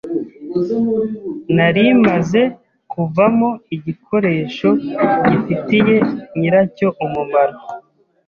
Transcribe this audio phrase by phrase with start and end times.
[1.55, 2.41] nari maze
[2.91, 4.69] kuvamo igikoresho
[5.29, 5.95] gifitiye
[6.37, 7.57] nyiracyo umumaro